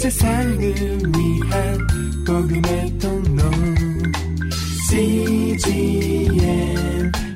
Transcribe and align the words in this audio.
세상을 0.00 0.58
위한 0.58 1.78
복음의 2.26 2.98
통로. 2.98 3.42
CGM 4.88 6.32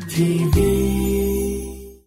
TV 0.08 2.00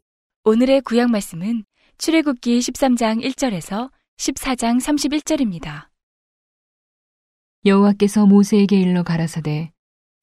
오늘의 0.45 0.81
구약 0.81 1.11
말씀은 1.11 1.63
출애굽기 1.99 2.57
13장 2.57 3.23
1절에서 3.23 3.91
14장 4.17 4.81
31절입니다. 4.81 5.89
여호와께서 7.63 8.25
모세에게 8.25 8.79
일러 8.79 9.03
가라사대 9.03 9.71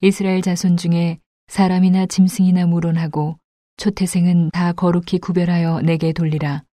이스라엘 0.01 0.41
자손 0.41 0.75
중에 0.75 1.19
사람이나 1.47 2.07
짐승이나 2.07 2.65
물론하고 2.65 3.39
초태생은 3.77 4.49
다 4.51 4.73
거룩히 4.73 5.17
구별하여 5.19 5.79
내게 5.79 6.11
돌리라. 6.11 6.65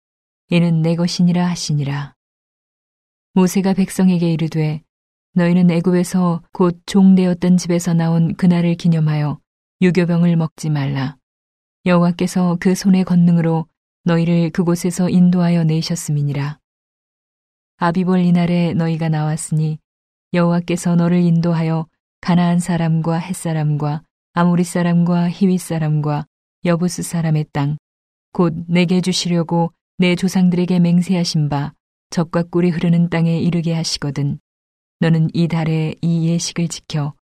이는 0.48 0.80
내 0.80 0.96
것이니라 0.96 1.46
하시니라 1.46 2.14
모세가 3.34 3.74
백성에게 3.74 4.32
이르되 4.32 4.82
너희는 5.34 5.70
애굽에서 5.70 6.42
곧 6.52 6.80
종되었던 6.86 7.56
집에서 7.56 7.94
나온 7.94 8.34
그날을 8.34 8.74
기념하여 8.74 9.38
유교병을 9.80 10.36
먹지 10.36 10.70
말라. 10.70 11.16
여호와께서 11.86 12.58
그 12.60 12.74
손의 12.74 13.04
권능으로 13.04 13.66
너희를 14.04 14.50
그곳에서 14.50 15.08
인도하여 15.08 15.64
내셨음이니라. 15.64 16.58
아비볼 17.76 18.20
이날에 18.20 18.74
너희가 18.74 19.08
나왔으니 19.08 19.78
여호와께서 20.34 20.96
너를 20.96 21.20
인도하여 21.20 21.86
가나안 22.20 22.58
사람과 22.58 23.18
햇 23.18 23.34
사람과 23.34 24.02
아모리 24.32 24.64
사람과 24.64 25.30
히윗 25.30 25.60
사람과 25.60 26.26
여부스 26.64 27.02
사람의 27.02 27.46
땅 27.52 27.78
곧 28.32 28.54
내게 28.68 29.00
주시려고 29.00 29.72
내 29.98 30.14
조상들에게 30.14 30.78
맹세하신 30.78 31.48
바 31.48 31.72
적과 32.10 32.42
꿀이 32.42 32.70
흐르는 32.70 33.08
땅에 33.08 33.38
이르게 33.38 33.72
하시거든 33.72 34.40
너는 34.98 35.30
이 35.32 35.48
달에 35.48 35.94
이 36.02 36.28
예식을 36.28 36.68
지켜 36.68 37.14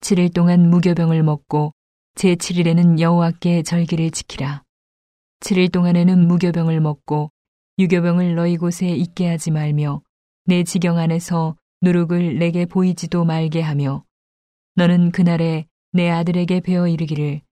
7일 0.00 0.32
동안 0.32 0.70
무교병을 0.70 1.22
먹고 1.22 1.72
제 2.14 2.34
7일에는 2.34 3.00
여호와께 3.00 3.62
절기를 3.62 4.10
지키라. 4.10 4.62
7일 5.40 5.70
동안에는 5.72 6.26
무교병을 6.28 6.80
먹고 6.80 7.30
유교병을 7.78 8.36
너희 8.36 8.56
곳에 8.56 8.88
있게 8.88 9.28
하지 9.28 9.50
말며 9.50 10.00
내 10.46 10.64
지경 10.64 10.96
안에서 10.96 11.56
누룩을 11.82 12.38
내게 12.38 12.64
보이지도 12.64 13.24
말게 13.24 13.60
하며 13.60 14.04
너는 14.76 15.10
그날에 15.10 15.66
내 15.92 16.08
아들에게 16.08 16.60
배워 16.60 16.88
이르기를 16.88 17.42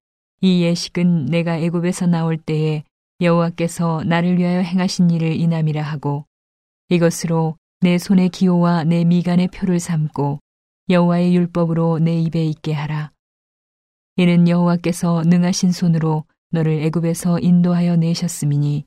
이 0.41 0.63
예식은 0.63 1.27
내가 1.27 1.59
애굽에서 1.59 2.07
나올 2.07 2.39
때에 2.39 2.85
여호와께서 3.21 4.05
나를 4.05 4.39
위하여 4.39 4.61
행하신 4.61 5.11
일을 5.11 5.33
이남이라 5.35 5.83
하고 5.83 6.27
이것으로 6.95 7.57
내 7.81 7.99
손의 7.99 8.31
기호와 8.31 8.85
내 8.85 9.05
미간의 9.05 9.49
표를 9.49 9.81
삼고 9.81 10.41
여호와의 10.89 11.35
율법으로 11.35 11.99
내 11.99 12.21
입에 12.21 12.45
있게 12.47 12.73
하라. 12.73 13.11
이는 14.17 14.49
여호와께서 14.49 15.23
능하신 15.27 15.73
손으로 15.73 16.25
너를 16.51 16.83
애굽에서 16.85 17.41
인도하여 17.41 17.97
내셨음이니 17.97 18.87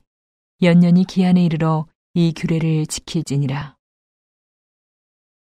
연년이 0.62 1.04
기한에 1.04 1.44
이르러 1.44 1.86
이 2.14 2.32
규례를 2.34 2.86
지킬지니라. 2.86 3.76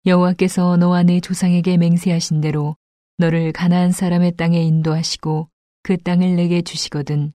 여호와께서 0.07 0.77
너와 0.77 1.03
내 1.03 1.21
조상에게 1.21 1.77
맹세하신 1.77 2.41
대로 2.41 2.77
너를 3.19 3.53
가나안 3.53 3.93
사람의 3.93 4.37
땅에 4.37 4.61
인도하시고 4.63 5.49
그 5.83 5.97
땅을 5.99 6.35
내게 6.37 6.63
주시거든 6.63 7.33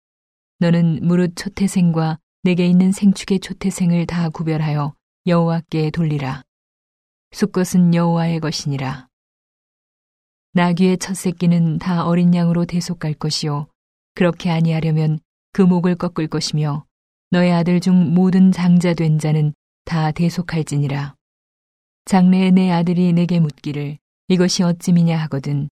너는 0.60 1.00
무릇 1.04 1.36
초태생과 1.36 2.20
내게 2.44 2.66
있는 2.68 2.92
생축의 2.92 3.40
초태생을 3.40 4.06
다 4.06 4.30
구별하여 4.30 4.94
여호와께 5.28 5.92
돌리라. 5.92 6.44
수것은 7.32 7.94
여호와의 7.94 8.40
것이니라. 8.40 9.08
나귀의 10.54 10.98
첫 10.98 11.14
새끼는 11.14 11.78
다 11.78 12.06
어린 12.06 12.34
양으로 12.34 12.66
대속갈 12.66 13.14
것이요 13.14 13.68
그렇게 14.16 14.50
아니하려면 14.50 15.20
그 15.52 15.62
목을 15.62 15.96
꺾을 15.96 16.28
것이며 16.28 16.86
너의 17.32 17.52
아들 17.52 17.82
중 17.82 18.14
모든 18.14 18.52
장자 18.52 18.94
된 18.94 19.20
자는 19.20 19.54
다 19.84 20.12
대속할지니라. 20.12 21.16
장래에 22.06 22.52
내 22.52 22.72
아들이 22.72 23.12
내게 23.12 23.40
묻기를 23.40 23.98
이것이 24.30 24.64
어찌미냐 24.64 25.18
하거든 25.24 25.70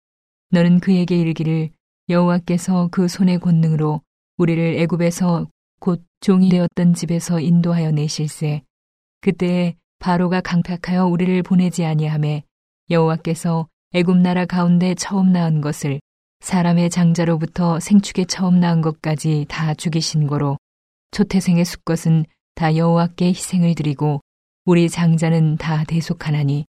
너는 0.49 0.81
그에게 0.81 1.17
이르기를 1.17 1.69
여호와께서 2.09 2.89
그 2.91 3.07
손의 3.07 3.39
권능으로 3.39 4.01
우리를 4.37 4.75
애굽에서 4.79 5.47
곧 5.79 6.03
종이 6.19 6.49
되었던 6.49 6.93
집에서 6.93 7.39
인도하여 7.39 7.91
내실세 7.91 8.66
그때에 9.21 9.75
바로가 9.99 10.41
강팍하여 10.41 11.05
우리를 11.07 11.41
보내지 11.43 11.85
아니하매 11.85 12.43
여호와께서 12.89 13.67
애굽 13.93 14.17
나라 14.17 14.45
가운데 14.45 14.95
처음 14.95 15.31
낳은 15.31 15.61
것을 15.61 15.99
사람의 16.39 16.89
장자로부터 16.89 17.79
생축에 17.79 18.25
처음 18.25 18.59
낳은 18.59 18.81
것까지 18.81 19.45
다 19.49 19.73
죽이신 19.73 20.27
거로 20.27 20.57
초태생의 21.11 21.65
수것은 21.65 22.25
다 22.55 22.75
여호와께 22.75 23.27
희생을 23.27 23.75
드리고 23.75 24.21
우리 24.65 24.89
장자는 24.89 25.57
다 25.57 25.83
대속하나니 25.85 26.65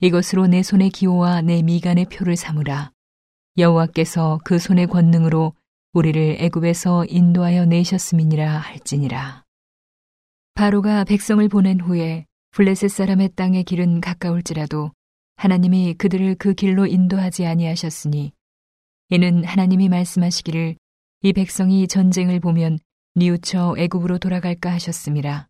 이것으로 0.00 0.46
내 0.46 0.62
손의 0.62 0.90
기호와 0.90 1.42
내 1.42 1.62
미간의 1.62 2.06
표를 2.06 2.36
삼으라. 2.36 2.92
여호와께서 3.56 4.40
그 4.44 4.58
손의 4.58 4.86
권능으로 4.86 5.54
우리를 5.92 6.36
애굽에서 6.38 7.06
인도하여 7.08 7.64
내셨음이니라 7.64 8.58
할지니라 8.58 9.44
바로가 10.58 11.04
백성을 11.04 11.48
보낸 11.48 11.78
후에 11.78 12.26
블레셋 12.50 12.90
사람의 12.90 13.36
땅의 13.36 13.62
길은 13.62 14.00
가까울지라도 14.00 14.90
하나님이 15.36 15.94
그들을 15.94 16.34
그 16.34 16.52
길로 16.52 16.84
인도하지 16.84 17.46
아니하셨으니 17.46 18.32
이는 19.10 19.44
하나님이 19.44 19.88
말씀하시기를 19.88 20.74
이 21.22 21.32
백성이 21.32 21.86
전쟁을 21.86 22.40
보면 22.40 22.80
뉘우쳐 23.14 23.76
애굽으로 23.78 24.18
돌아갈까 24.18 24.72
하셨음이라 24.72 25.46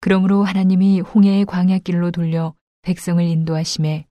그러므로 0.00 0.42
하나님이 0.42 1.00
홍해의 1.00 1.44
광야길로 1.44 2.10
돌려 2.10 2.54
백성을 2.80 3.22
인도하심에 3.22 4.06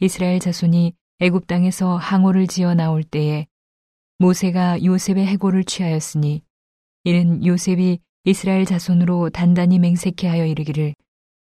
이스라엘 0.00 0.40
자손이 0.40 0.94
애굽 1.20 1.46
땅에서 1.46 1.98
항오를 1.98 2.46
지어 2.46 2.72
나올 2.72 3.04
때에 3.04 3.46
모세가 4.16 4.82
요셉의 4.82 5.26
해고를 5.26 5.64
취하였으니 5.64 6.42
이는 7.04 7.44
요셉이 7.44 8.00
이스라엘 8.24 8.64
자손으로 8.64 9.30
단단히 9.30 9.80
맹세케 9.80 10.28
하여 10.28 10.46
이르기를 10.46 10.94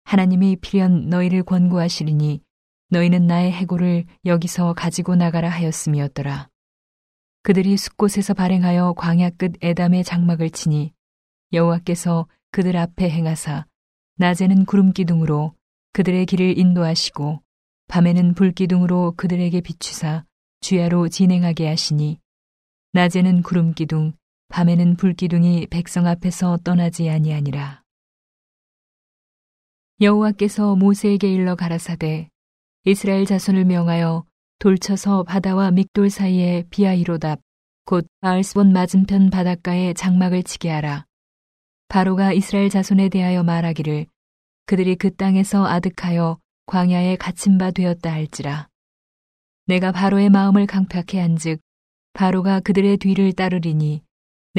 하나님이 0.04 0.58
필연 0.58 1.10
너희를 1.10 1.42
권고하시리니 1.42 2.42
너희는 2.90 3.26
나의 3.26 3.52
해고를 3.52 4.06
여기서 4.26 4.74
가지고 4.74 5.16
나가라 5.16 5.50
하였음이었더라. 5.50 6.48
그들이 7.42 7.76
숲곳에서 7.76 8.36
발행하여 8.36 8.94
광야 8.98 9.32
끝 9.32 9.54
에담의 9.62 10.04
장막을 10.04 10.52
치니 10.52 10.94
여호와께서 11.54 12.28
그들 12.52 12.78
앞에 12.78 13.10
행하사 13.10 13.66
낮에는 14.18 14.66
구름 14.66 14.94
기둥으로 14.94 15.56
그들의 15.94 16.28
길을 16.28 16.58
인도하시고 16.58 17.42
밤에는 17.88 18.36
불 18.36 18.52
기둥으로 18.52 19.14
그들에게 19.18 19.62
비추사 19.62 20.26
주야로 20.62 21.10
진행하게 21.10 21.68
하시니 21.68 22.20
낮에는 22.94 23.42
구름 23.42 23.74
기둥 23.74 24.14
밤에는 24.50 24.96
불 24.98 25.14
기둥이 25.14 25.68
백성 25.68 26.06
앞에서 26.06 26.58
떠나지 26.64 27.10
아니하니라 27.10 27.82
여호와께서 30.02 30.76
모세에게 30.76 31.34
일러 31.34 31.56
가라사대 31.56 32.30
이스라엘 32.86 33.26
자손을 33.26 33.66
명하여 33.66 34.26
돌쳐서 34.60 35.24
바다와 35.24 35.72
믹돌 35.72 36.10
사이에 36.10 36.66
비아이로답 36.70 37.40
곧 37.86 38.06
바알스본 38.22 38.74
맞은편 38.74 39.30
바닷가에 39.30 39.94
장막을 39.94 40.44
치게 40.44 40.70
하라 40.70 41.06
바로가 41.88 42.34
이스라엘 42.34 42.70
자손에 42.70 43.10
대하여 43.10 43.44
말하기를 43.44 44.06
그들이 44.68 44.96
그 44.96 45.16
땅에서 45.16 45.66
아득하여 45.66 46.38
광야에 46.68 47.16
갇힌 47.16 47.58
바 47.58 47.72
되었다 47.72 48.12
할지라. 48.12 48.68
내가 49.66 49.92
바로의 49.92 50.30
마음을 50.30 50.68
강팍해 50.68 51.20
한즉 51.20 51.60
바로가 52.14 52.60
그들의 52.60 52.98
뒤를 52.98 53.34
따르리니 53.34 54.04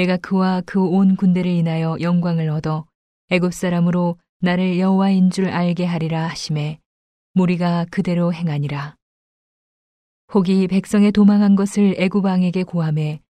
내가 0.00 0.16
그와 0.16 0.62
그 0.62 0.80
온 0.82 1.14
군대를 1.14 1.50
인하여 1.50 1.98
영광을 2.00 2.48
얻어 2.48 2.86
애굽 3.28 3.52
사람으로 3.52 4.16
나를 4.40 4.78
여호와인 4.78 5.28
줄 5.28 5.50
알게 5.50 5.84
하리라 5.84 6.26
하심에 6.28 6.78
무리가 7.34 7.84
그대로 7.90 8.32
행하니라. 8.32 8.96
혹이 10.32 10.68
백성의 10.68 11.12
도망한 11.12 11.54
것을 11.54 11.96
애굽 11.98 12.24
왕에게 12.24 12.62
고함해 12.62 13.20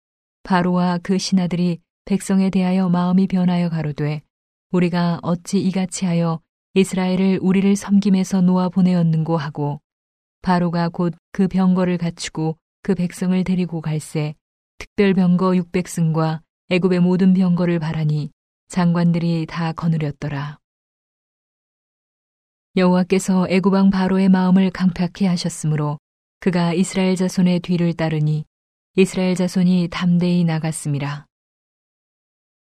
바로와 0.45 1.01
그 1.03 1.19
신하들이 1.19 1.81
백성에 2.05 2.51
대하여 2.51 2.89
마음이 2.89 3.27
변하여 3.27 3.69
가로되 3.69 4.23
우리가 4.71 5.19
어찌 5.23 5.59
이같이 5.59 6.05
하여 6.07 6.41
이스라엘을 6.75 7.41
우리를 7.43 7.75
섬김에서 7.75 8.43
놓아 8.43 8.69
보내었는고 8.69 9.37
하고 9.37 9.81
바로가 10.43 10.91
곧 10.91 11.15
그 11.33 11.49
병거를 11.49 11.99
갖추고 11.99 12.57
그 12.85 12.95
백성을 12.95 13.43
데리고 13.43 13.81
갈새 13.81 14.37
특별 14.79 15.15
병거 15.15 15.51
600승과 15.51 16.43
애굽의 16.73 17.01
모든 17.01 17.35
병거를 17.35 17.81
바라니 17.81 18.31
장관들이 18.69 19.47
다 19.47 19.73
거느렸더라. 19.73 20.61
여호와께서 22.77 23.49
애굽 23.51 23.73
왕 23.73 23.91
바로의 23.91 24.29
마음을 24.29 24.71
강팍해 24.71 25.27
하셨으므로 25.27 25.99
그가 26.39 26.73
이스라엘 26.73 27.17
자손의 27.17 27.61
뒤를 27.61 27.95
따르니 27.95 28.45
이스라엘 28.95 29.35
자손이 29.35 29.89
담대히 29.91 30.45
나갔습니다. 30.45 31.27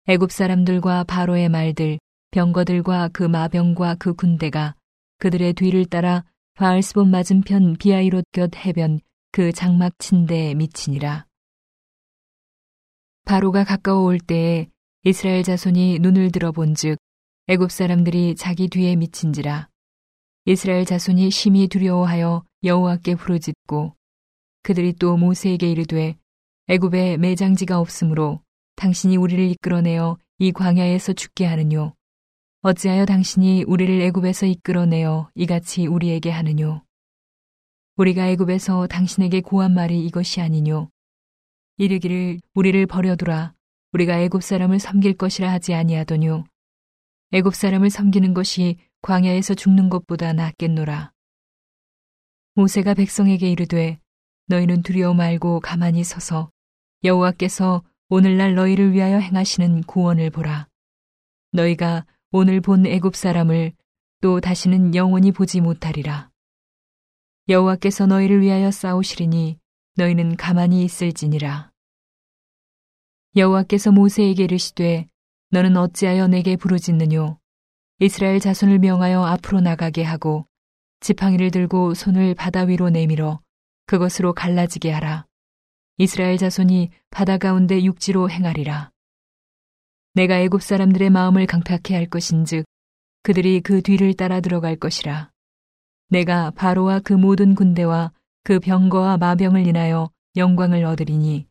애굽 0.07 0.31
사람들과 0.31 1.03
바로의 1.03 1.49
말들, 1.49 1.99
병거들과 2.31 3.09
그 3.09 3.23
마병과 3.23 3.95
그 3.95 4.13
군대가 4.13 4.73
그들의 5.19 5.51
뒤를 5.51 5.85
따라 5.85 6.23
바알스본 6.53 7.11
맞은편 7.11 7.75
비아이롯 7.77 8.23
곁 8.31 8.55
해변 8.55 9.01
그 9.33 9.51
장막 9.51 9.99
침대에 9.99 10.53
미치니라. 10.53 11.26
바로가 13.27 13.65
가까워 13.65 14.03
올 14.03 14.19
때에 14.19 14.69
이스라엘 15.03 15.43
자손이 15.43 15.99
눈을 15.99 16.31
들어본즉 16.31 16.97
애굽 17.47 17.73
사람들이 17.73 18.35
자기 18.35 18.69
뒤에 18.69 18.95
미친지라. 18.95 19.67
이스라엘 20.45 20.85
자손이 20.85 21.29
심히 21.29 21.67
두려워하여 21.67 22.45
여호와께 22.63 23.15
부르짖고 23.15 23.93
그들이 24.63 24.93
또 24.93 25.17
모세에게 25.17 25.69
이르되 25.69 26.15
애굽에 26.69 27.17
매장지가 27.17 27.81
없으므로 27.81 28.39
당신이 28.77 29.17
우리를 29.17 29.43
이끌어내어 29.43 30.17
이 30.39 30.53
광야에서 30.53 31.11
죽게 31.11 31.47
하느뇨. 31.47 31.95
어찌하여 32.61 33.05
당신이 33.05 33.65
우리를 33.67 33.99
애굽에서 34.03 34.45
이끌어내어 34.45 35.31
이같이 35.35 35.85
우리에게 35.85 36.29
하느뇨? 36.29 36.81
우리가 37.97 38.29
애굽에서 38.29 38.87
당신에게 38.87 39.41
고한 39.41 39.73
말이 39.73 40.05
이것이 40.05 40.39
아니뇨 40.39 40.89
이르기를 41.77 42.41
우리를 42.55 42.85
버려두라. 42.87 43.53
우리가 43.93 44.19
애굽 44.21 44.43
사람을 44.43 44.79
섬길 44.79 45.13
것이라 45.13 45.51
하지 45.51 45.73
아니하더뇨. 45.75 46.43
애굽 47.31 47.53
사람을 47.53 47.89
섬기는 47.91 48.33
것이 48.33 48.77
광야에서 49.01 49.53
죽는 49.53 49.89
것보다 49.89 50.33
낫겠노라. 50.33 51.11
모세가 52.55 52.95
백성에게 52.95 53.51
이르되 53.51 53.99
너희는 54.47 54.81
두려워 54.81 55.13
말고 55.13 55.59
가만히 55.59 56.03
서서 56.03 56.49
여호와께서 57.03 57.83
오늘날 58.09 58.55
너희를 58.55 58.93
위하여 58.93 59.19
행하시는 59.19 59.83
구원을 59.83 60.31
보라. 60.31 60.67
너희가 61.51 62.05
오늘 62.31 62.59
본 62.59 62.87
애굽 62.87 63.15
사람을 63.15 63.73
또 64.21 64.41
다시는 64.41 64.95
영원히 64.95 65.31
보지 65.31 65.61
못하리라. 65.61 66.31
여호와께서 67.49 68.07
너희를 68.07 68.41
위하여 68.41 68.71
싸우시리니 68.71 69.59
너희는 69.95 70.35
가만히 70.37 70.83
있을지니라 70.83 71.66
여호와께서 73.35 73.91
모세에게 73.91 74.45
이르시되 74.45 75.07
너는 75.49 75.77
어찌하여 75.77 76.27
내게 76.27 76.55
부르짖느뇨 76.55 77.37
이스라엘 77.99 78.39
자손을 78.39 78.79
명하여 78.79 79.23
앞으로 79.23 79.61
나가게 79.61 80.03
하고 80.03 80.45
지팡이를 80.99 81.51
들고 81.51 81.93
손을 81.93 82.35
바다 82.35 82.61
위로 82.61 82.89
내밀어 82.89 83.39
그것으로 83.85 84.33
갈라지게 84.33 84.91
하라. 84.91 85.25
이스라엘 85.97 86.37
자손이 86.37 86.91
바다 87.09 87.37
가운데 87.37 87.83
육지로 87.83 88.29
행하리라. 88.29 88.91
내가 90.13 90.39
애굽 90.39 90.61
사람들의 90.61 91.09
마음을 91.09 91.45
강팍해 91.45 91.95
할 91.95 92.07
것인즉 92.07 92.65
그들이 93.23 93.61
그 93.61 93.81
뒤를 93.81 94.13
따라 94.13 94.41
들어갈 94.41 94.75
것이라. 94.75 95.31
내가 96.09 96.51
바로와 96.51 96.99
그 96.99 97.13
모든 97.13 97.55
군대와 97.55 98.11
그 98.43 98.59
병거와 98.59 99.17
마병을 99.17 99.65
인하여 99.67 100.09
영광을 100.35 100.85
얻으리니 100.85 101.47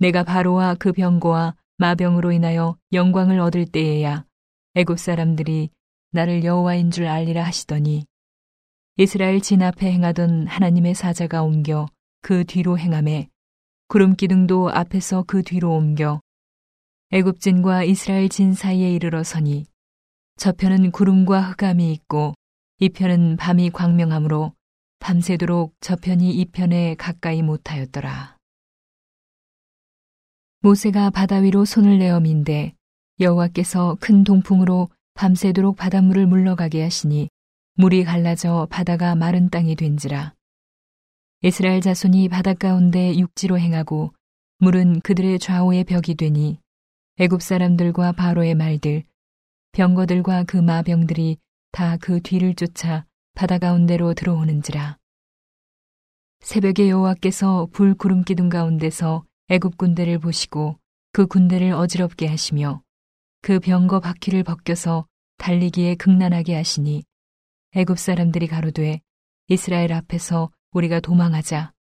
내가 0.00 0.24
바로와 0.24 0.76
그 0.78 0.92
병거와 0.92 1.54
마병으로 1.76 2.32
인하여 2.32 2.78
영광을 2.92 3.38
얻을 3.38 3.66
때에야 3.66 4.24
애굽 4.74 4.98
사람들이 4.98 5.68
나를 6.12 6.42
여호와인 6.42 6.90
줄 6.90 7.06
알리라 7.06 7.44
하시더니 7.44 8.06
이스라엘 8.96 9.42
진 9.42 9.62
앞에 9.62 9.92
행하던 9.92 10.46
하나님의 10.46 10.94
사자가 10.94 11.42
옮겨 11.42 11.86
그 12.22 12.44
뒤로 12.44 12.78
행함에 12.78 13.28
구름 13.88 14.16
기둥도 14.16 14.70
앞에서 14.70 15.24
그 15.26 15.42
뒤로 15.42 15.76
옮겨 15.76 16.22
애굽 17.10 17.40
진과 17.40 17.84
이스라엘 17.84 18.30
진 18.30 18.54
사이에 18.54 18.90
이르러 18.92 19.22
서니 19.22 19.66
저편은 20.36 20.92
구름과 20.92 21.42
흑암이 21.42 21.92
있고 21.92 22.32
이편은 22.78 23.36
밤이 23.36 23.68
광명하므로 23.70 24.54
밤새도록 24.98 25.74
저편이 25.80 26.30
이편에 26.30 26.94
가까이 26.94 27.42
못하였더라. 27.42 28.39
모세가 30.62 31.08
바다 31.08 31.36
위로 31.36 31.64
손을 31.64 31.98
내어 31.98 32.20
민데 32.20 32.74
여호와께서 33.18 33.96
큰 33.98 34.24
동풍으로 34.24 34.90
밤새도록 35.14 35.76
바닷물을 35.76 36.26
물러가게 36.26 36.82
하시니 36.82 37.30
물이 37.76 38.04
갈라져 38.04 38.66
바다가 38.70 39.14
마른 39.14 39.48
땅이 39.48 39.74
된지라. 39.76 40.34
이스라엘 41.42 41.80
자손이 41.80 42.28
바닷 42.28 42.58
가운데 42.58 43.16
육지로 43.16 43.58
행하고 43.58 44.12
물은 44.58 45.00
그들의 45.00 45.38
좌우의 45.38 45.84
벽이 45.84 46.14
되니 46.16 46.58
애굽 47.18 47.40
사람들과 47.40 48.12
바로의 48.12 48.54
말들 48.54 49.04
병거들과 49.72 50.44
그 50.44 50.58
마병들이 50.58 51.38
다 51.72 51.96
그 51.96 52.20
뒤를 52.20 52.54
쫓아 52.54 53.06
바다 53.34 53.56
가운데로 53.58 54.12
들어오는지라. 54.12 54.98
새벽에 56.40 56.90
여호와께서 56.90 57.68
불 57.72 57.94
구름 57.94 58.24
기둥 58.24 58.50
가운데서 58.50 59.24
애굽 59.52 59.78
군대를 59.78 60.20
보시고 60.20 60.78
그 61.10 61.26
군대를 61.26 61.72
어지럽게 61.72 62.28
하시며 62.28 62.82
그 63.42 63.58
병거 63.58 63.98
바퀴를 63.98 64.44
벗겨서 64.44 65.08
달리기에 65.38 65.96
극난하게 65.96 66.54
하시니 66.54 67.02
애굽 67.72 67.98
사람들이 67.98 68.46
가로되 68.46 69.00
이스라엘 69.48 69.92
앞에서 69.92 70.52
우리가 70.70 71.00
도망하자. 71.00 71.72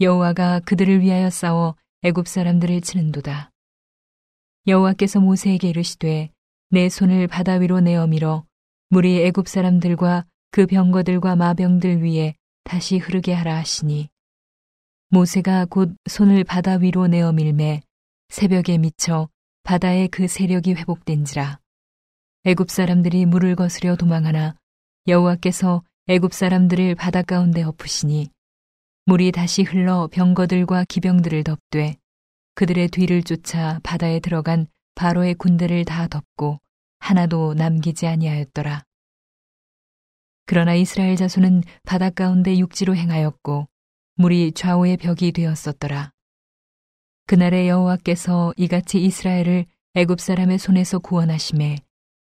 여호와가 0.00 0.60
그들을 0.60 1.02
위하여 1.02 1.28
싸워 1.28 1.76
애굽 2.02 2.26
사람들을 2.26 2.80
치는도다. 2.80 3.50
여호와께서 4.66 5.20
모세에게 5.20 5.68
이르시되 5.68 6.30
내 6.70 6.88
손을 6.88 7.26
바다 7.26 7.56
위로 7.56 7.80
내어 7.80 8.06
밀어 8.06 8.46
물이 8.88 9.22
애굽 9.26 9.48
사람들과 9.48 10.24
그 10.50 10.64
병거들과 10.64 11.36
마병들 11.36 12.02
위에 12.02 12.36
다시 12.64 12.96
흐르게 12.96 13.34
하라 13.34 13.54
하시니 13.56 14.08
모세가 15.08 15.66
곧 15.66 15.94
손을 16.08 16.42
바다 16.42 16.78
위로 16.78 17.06
내어 17.06 17.32
밀매 17.32 17.80
새벽에 18.28 18.76
미쳐 18.76 19.28
바다의 19.62 20.08
그 20.08 20.26
세력이 20.26 20.74
회복된지라. 20.74 21.60
애굽 22.44 22.70
사람들이 22.70 23.24
물을 23.24 23.54
거스려 23.54 23.94
도망하나 23.94 24.56
여호와께서 25.06 25.84
애굽 26.08 26.34
사람들을 26.34 26.96
바다 26.96 27.22
가운데 27.22 27.62
엎으시니 27.62 28.30
물이 29.04 29.30
다시 29.30 29.62
흘러 29.62 30.08
병거들과 30.10 30.84
기병들을 30.88 31.44
덮되 31.44 31.96
그들의 32.56 32.88
뒤를 32.88 33.22
쫓아 33.22 33.78
바다에 33.84 34.18
들어간 34.18 34.66
바로의 34.96 35.34
군대를 35.34 35.84
다 35.84 36.08
덮고 36.08 36.58
하나도 36.98 37.54
남기지 37.54 38.08
아니하였더라. 38.08 38.82
그러나 40.46 40.74
이스라엘 40.74 41.14
자손은 41.14 41.62
바다 41.84 42.10
가운데 42.10 42.58
육지로 42.58 42.96
행하였고 42.96 43.68
물이 44.18 44.52
좌우의 44.52 44.96
벽이 44.96 45.32
되었었더라. 45.32 46.10
그날에 47.26 47.68
여호와께서 47.68 48.54
이같이 48.56 49.02
이스라엘을 49.02 49.66
애굽 49.94 50.20
사람의 50.20 50.58
손에서 50.58 50.98
구원하심에 50.98 51.76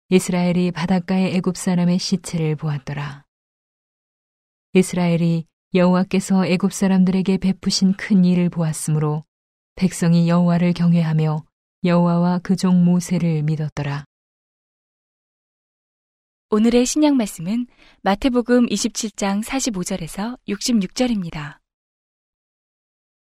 이스라엘이 0.09 0.71
바닷가의 0.71 1.35
애굽 1.37 1.57
사람의 1.57 1.97
시체를 1.97 2.55
보았더라. 2.55 3.25
이스라엘이 4.73 5.45
여호와께서 5.73 6.45
애굽 6.45 6.71
사람들에게 6.71 7.37
베푸신 7.37 7.93
큰 7.93 8.25
일을 8.25 8.49
보았으므로 8.49 9.23
백성이 9.75 10.29
여호와를 10.29 10.73
경외하며 10.73 11.43
여호와와 11.83 12.39
그 12.39 12.55
종 12.55 12.85
모세를 12.85 13.41
믿었더라. 13.41 14.05
오늘의 16.51 16.85
신약 16.85 17.15
말씀은 17.15 17.65
마태복음 18.01 18.67
27장 18.67 19.43
45절에서 19.43 20.37
66절입니다. 20.47 21.60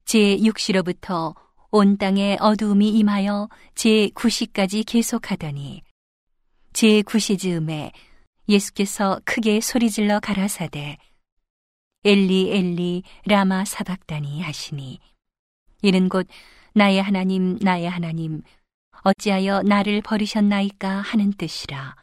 제6시로부터 0.08 1.36
온 1.70 1.98
땅에 1.98 2.38
어두움이 2.40 2.90
임하여 2.90 3.50
제9시까지 3.76 4.86
계속하더니 4.88 5.84
제9시 6.74 7.38
즈음에 7.40 7.92
예수께서 8.48 9.20
크게 9.26 9.60
소리질러 9.60 10.20
가라사대 10.22 10.98
엘리 12.06 12.52
엘리 12.52 13.04
라마 13.26 13.66
사박다니 13.66 14.42
하시니 14.42 15.00
이는 15.82 16.10
곧 16.10 16.28
나의 16.74 17.02
하나님 17.02 17.58
나의 17.62 17.90
하나님 17.90 18.42
어찌하여 19.04 19.64
나를 19.64 20.02
버리셨나이까 20.02 20.90
하는 20.90 21.32
뜻이라. 21.34 21.96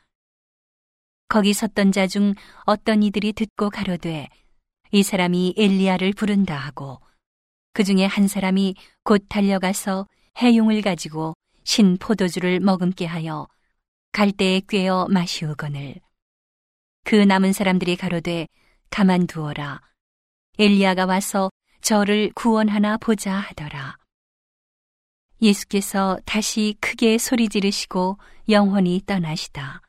거기 1.29 1.53
섰던 1.53 1.93
자 1.93 2.07
중 2.07 2.35
어떤 2.65 3.03
이들이 3.03 3.33
듣고 3.33 3.71
가로되 3.71 4.29
이 4.93 5.03
사람이 5.03 5.55
엘리야를 5.57 6.13
부른다 6.13 6.57
하고 6.57 7.01
그 7.75 7.85
중에 7.85 8.07
한 8.07 8.29
사람이 8.29 8.77
곧 9.03 9.27
달려가서 9.29 10.07
해용을 10.39 10.81
가지고 10.81 11.35
신 11.65 11.99
포도주를 11.99 12.61
머금게 12.61 13.05
하여 13.05 13.49
갈대에 14.13 14.61
꿰어 14.69 15.09
마시우거늘 15.11 15.97
그 17.05 17.17
남은 17.17 17.53
사람들이 17.53 17.97
가로되 17.97 18.47
가만두어라. 18.91 19.83
엘리야가 20.59 21.05
와서 21.07 21.51
저를 21.81 22.31
구원하나 22.35 22.97
보자 22.97 23.35
하더라. 23.35 23.99
예수께서 25.43 26.17
다시 26.25 26.77
크게 26.81 27.19
소리 27.19 27.49
지르시고 27.49 28.19
영혼이 28.49 29.03
떠나시다. 29.05 29.83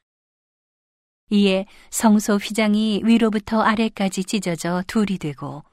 이에 1.30 1.68
성소 1.92 2.38
휘장이 2.38 3.02
위로부터 3.06 3.62
아래까지 3.62 4.24
찢어져 4.24 4.84
둘이 4.88 5.20
되고 5.20 5.64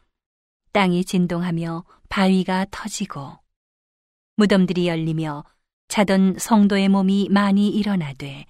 땅이 0.73 1.05
진동하며 1.05 1.85
바위가 2.13 2.67
터지고 2.71 3.39
무덤들이 4.37 4.87
열리며 4.87 5.45
자던 5.89 6.37
성도의 6.39 6.91
몸이 6.91 7.29
많이 7.31 7.71
일어나되 7.71 8.45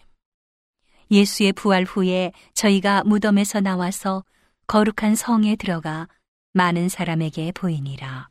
예수의 1.12 1.52
부활 1.52 1.84
후에 1.84 2.32
저희가 2.54 3.04
무덤에서 3.04 3.60
나와서 3.60 4.24
거룩한 4.66 5.14
성에 5.14 5.54
들어가 5.54 6.08
많은 6.54 6.88
사람에게 6.88 7.52
보이니라. 7.52 8.30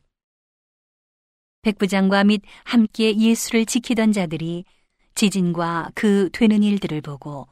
백부장과 1.62 2.24
및 2.24 2.42
함께 2.64 3.16
예수를 3.16 3.64
지키던 3.64 4.12
자들이 4.12 4.66
지진과 5.14 5.92
그 5.94 6.28
되는 6.34 6.62
일들을 6.62 7.00
보고 7.00 7.48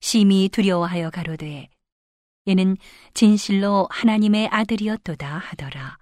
심히 0.00 0.48
두려워하여 0.48 1.10
가로되 1.10 1.68
이는 2.46 2.76
진실로 3.14 3.86
하나님의 3.88 4.48
아들이었도다 4.48 5.38
하더라. 5.38 6.00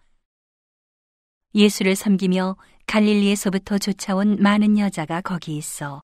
예수를 1.55 1.97
섬기며 1.97 2.57
갈릴리에서부터 2.87 3.79
쫓아온 3.79 4.37
많은 4.41 4.79
여자가 4.79 5.21
거기 5.21 5.57
있어 5.57 6.01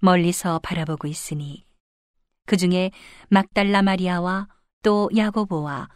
멀리서 0.00 0.60
바라보고 0.60 1.08
있으니 1.08 1.64
그 2.46 2.56
중에 2.56 2.90
막달라 3.28 3.82
마리아와 3.82 4.48
또 4.82 5.10
야고보와 5.14 5.88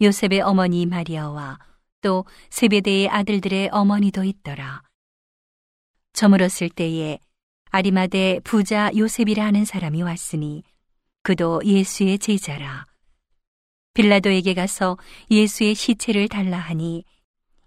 요셉의 0.00 0.40
어머니 0.40 0.86
마리아와 0.86 1.58
또 2.00 2.24
세베대의 2.50 3.08
아들들의 3.08 3.70
어머니도 3.72 4.24
있더라. 4.24 4.82
저물었을 6.12 6.70
때에 6.70 7.18
아리마대 7.70 8.40
부자 8.44 8.90
요셉이라 8.96 9.44
하는 9.44 9.64
사람이 9.64 10.02
왔으니 10.02 10.62
그도 11.22 11.60
예수의 11.64 12.18
제자라. 12.18 12.86
빌라도에게 13.94 14.54
가서 14.54 14.96
예수의 15.30 15.74
시체를 15.74 16.28
달라 16.28 16.58
하니 16.58 17.04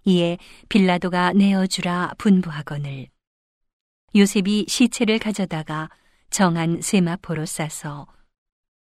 이에 0.04 0.38
빌라도가 0.68 1.32
내어주라 1.32 2.14
분부하거늘 2.18 3.08
요셉이 4.14 4.66
시체를 4.68 5.18
가져다가 5.18 5.88
정한 6.30 6.80
세마포로 6.80 7.46
싸서 7.46 8.06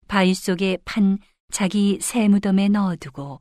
바위 0.08 0.34
속에 0.34 0.78
판 0.84 1.18
자기 1.50 1.98
새 2.00 2.28
무덤에 2.28 2.68
넣어두고 2.68 3.40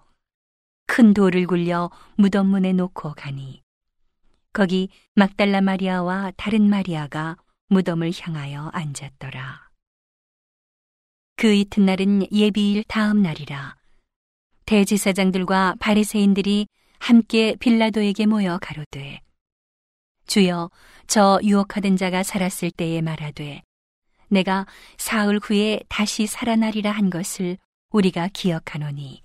큰 0.85 1.13
돌을 1.13 1.47
굴려 1.47 1.89
무덤 2.15 2.47
문에 2.47 2.73
놓고 2.73 3.13
가니 3.13 3.63
거기 4.53 4.89
막달라 5.15 5.61
마리아와 5.61 6.31
다른 6.37 6.69
마리아가 6.69 7.37
무덤을 7.69 8.11
향하여 8.15 8.69
앉았더라. 8.71 9.69
그 11.35 11.51
이튿날은 11.51 12.31
예비일 12.31 12.83
다음 12.83 13.23
날이라 13.23 13.75
대지사장들과 14.65 15.75
바리새인들이 15.79 16.67
함께 17.03 17.57
빌라도에게 17.59 18.25
모여 18.25 18.57
가로되 18.61 19.19
주여 20.25 20.71
저 21.05 21.37
유혹하던 21.43 21.97
자가 21.97 22.23
살았을 22.23 22.71
때에 22.71 23.01
말하되 23.01 23.61
내가 24.29 24.65
사흘 24.97 25.37
후에 25.43 25.81
다시 25.89 26.27
살아나리라 26.27 26.91
한 26.91 27.09
것을 27.09 27.57
우리가 27.89 28.29
기억하노니. 28.29 29.21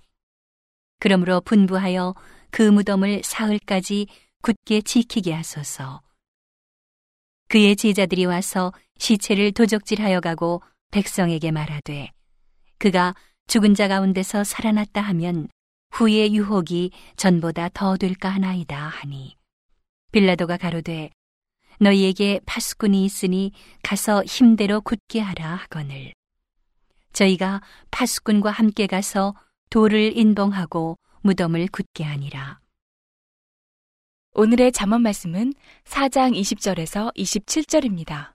그러므로 0.99 1.39
분부하여 1.39 2.15
그 2.51 2.63
무덤을 2.63 3.21
사흘까지 3.23 4.07
굳게 4.41 4.81
지키게 4.81 5.31
하소서. 5.31 6.01
그의 7.47 7.77
제자들이 7.77 8.25
와서 8.25 8.73
시체를 8.97 9.53
도적질하여 9.53 10.19
가고 10.19 10.61
백성에게 10.91 11.51
말하되 11.51 12.11
그가 12.77 13.15
죽은 13.47 13.73
자 13.73 13.87
가운데서 13.87 14.43
살아났다 14.43 14.99
하면 14.99 15.47
후의 15.91 16.35
유혹이 16.35 16.91
전보다 17.17 17.69
더 17.69 17.97
될까 17.97 18.29
하나이다 18.29 18.77
하니. 18.77 19.37
빌라도가 20.11 20.57
가로되 20.57 21.09
너희에게 21.79 22.39
파수꾼이 22.45 23.05
있으니 23.05 23.51
가서 23.83 24.23
힘대로 24.23 24.81
굳게 24.81 25.19
하라 25.19 25.55
하거늘. 25.55 26.13
저희가 27.13 27.61
파수꾼과 27.91 28.51
함께 28.51 28.87
가서 28.87 29.35
돌을 29.69 30.17
인봉하고 30.17 30.97
무덤을 31.21 31.67
굳게 31.67 32.03
하니라. 32.03 32.59
오늘의 34.33 34.71
잠언 34.71 35.01
말씀은 35.01 35.53
4장 35.85 36.39
20절에서 36.39 37.13
27절입니다. 37.15 38.33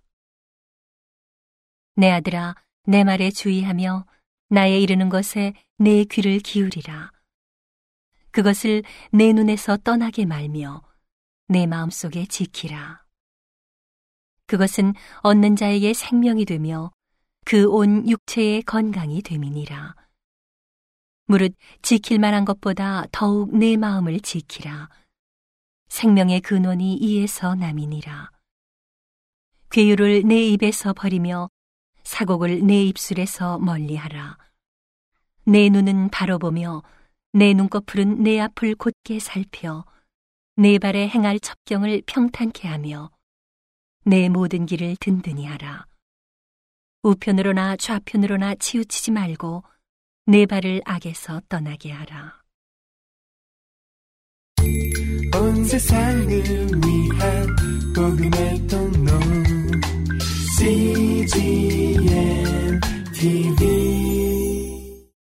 내 1.96 2.10
아들아 2.10 2.56
내 2.86 3.04
말에 3.04 3.30
주의하며 3.30 4.06
나의 4.48 4.82
이르는 4.82 5.08
것에 5.08 5.54
내 5.78 6.04
귀를 6.04 6.40
기울이라 6.40 7.13
그것을 8.34 8.82
내 9.12 9.32
눈에서 9.32 9.76
떠나게 9.76 10.26
말며 10.26 10.82
내 11.46 11.66
마음속에 11.66 12.26
지키라. 12.26 13.04
그것은 14.48 14.94
얻는 15.22 15.54
자에게 15.54 15.94
생명이 15.94 16.44
되며 16.44 16.90
그 17.44 17.68
온 17.68 18.08
육체의 18.08 18.62
건강이 18.62 19.22
됨이니라. 19.22 19.94
무릇 21.26 21.54
지킬 21.80 22.18
만한 22.18 22.44
것보다 22.44 23.04
더욱 23.12 23.56
내 23.56 23.76
마음을 23.76 24.18
지키라. 24.18 24.88
생명의 25.86 26.40
근원이 26.40 26.96
이에서 26.96 27.54
남이니라. 27.54 28.32
괴유를 29.70 30.24
내 30.26 30.42
입에서 30.48 30.92
버리며 30.92 31.48
사곡을 32.02 32.66
내 32.66 32.82
입술에서 32.82 33.60
멀리하라. 33.60 34.38
내 35.44 35.68
눈은 35.68 36.08
바로 36.08 36.40
보며 36.40 36.82
내 37.36 37.52
눈꺼풀은 37.52 38.22
내 38.22 38.38
앞을 38.38 38.76
곧게 38.76 39.18
살펴 39.18 39.84
내 40.54 40.78
발에 40.78 41.08
행할 41.08 41.40
첩경을 41.40 42.04
평탄케 42.06 42.68
하며 42.68 43.10
내 44.04 44.28
모든 44.28 44.66
길을 44.66 44.94
든든히 45.00 45.44
하라. 45.44 45.86
우편으로나 47.02 47.74
좌편으로나 47.76 48.54
치우치지 48.54 49.10
말고 49.10 49.64
내 50.26 50.46
발을 50.46 50.82
악에서 50.84 51.40
떠나게 51.48 51.90
하라. 51.90 52.40
온 55.34 55.64
세상을 55.64 56.28
위한 56.28 57.56
복음의 57.96 58.66
통로 58.68 59.10
CGM 60.56 62.00
TV 63.12 64.33